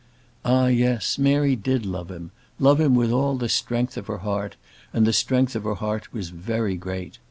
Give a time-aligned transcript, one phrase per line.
[0.43, 0.65] Ah!
[0.65, 4.55] yes; Mary did love him; love him with all the strength of her heart;
[4.91, 7.19] and the strength of her heart was very great.